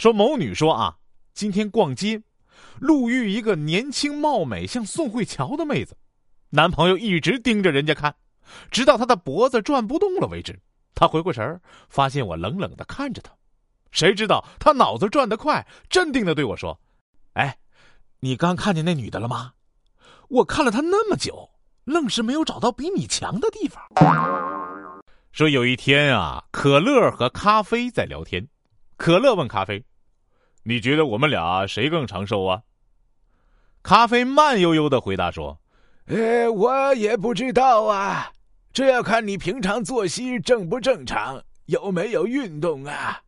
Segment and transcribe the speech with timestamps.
[0.00, 0.96] 说某女说啊，
[1.34, 2.22] 今天逛街，
[2.78, 5.94] 路遇一个年轻貌美像宋慧乔的妹子，
[6.48, 8.14] 男朋友一直盯着人家看，
[8.70, 10.58] 直到她的脖子转不动了为止。
[10.94, 11.60] 她回过神儿，
[11.90, 13.30] 发现我冷冷的看着她，
[13.90, 16.80] 谁知道她脑子转得快，镇定的对我说
[17.36, 17.58] ：“哎，
[18.20, 19.52] 你刚看见那女的了吗？
[20.30, 21.50] 我看了她那么久。”
[21.84, 23.82] 愣是没有找到比你强的地方。
[25.30, 28.48] 说有一天啊，可乐和咖啡在聊天，
[28.96, 29.84] 可乐问咖啡
[30.62, 32.62] ：“你觉得我们俩谁更长寿啊？”
[33.82, 35.58] 咖啡慢悠悠的回答说
[36.06, 38.32] ：“呃，我也不知道啊，
[38.72, 43.22] 这要看你平常作息正不正常，有没有运动啊。”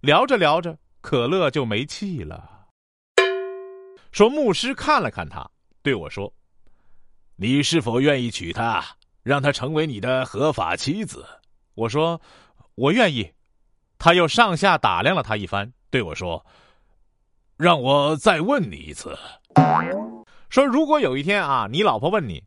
[0.00, 2.66] 聊着聊着，可乐就没气了。
[4.12, 5.50] 说牧师看了看他，
[5.82, 6.32] 对我说。
[7.38, 8.82] 你是否愿意娶她，
[9.22, 11.26] 让她成为你的合法妻子？
[11.74, 12.18] 我说，
[12.76, 13.30] 我愿意。
[13.98, 16.44] 他又上下打量了他一番，对我说
[17.56, 19.16] ：“让我再问你一次，
[20.48, 22.42] 说如果有一天啊，你老婆问你，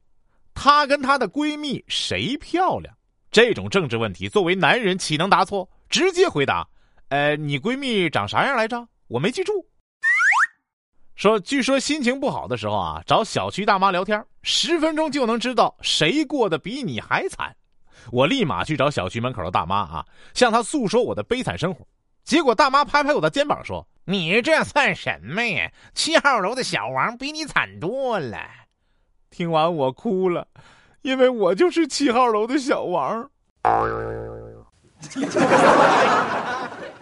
[0.54, 2.95] 她跟她的闺蜜谁漂亮？
[3.32, 5.70] 这种政治问题，作为男人岂能答错？
[5.90, 6.67] 直接回答：
[7.10, 8.88] 呃，你闺蜜长啥样来着？
[9.08, 9.54] 我没记住。”
[11.16, 17.54] 说，据说心情不好的时候啊，找小区大妈聊天，十分钟就能知道谁过得比你还惨。
[18.12, 21.86] 我立马去找小区门口的大妈啊，向她诉说我的悲惨生活。
[22.30, 25.72] 结果大妈拍拍我的肩膀说：“你这算什么呀？
[25.96, 28.38] 七号楼的小王比你惨多了。”
[29.32, 30.48] 听完我哭了，
[31.02, 33.32] 因为我就是七号楼的小王。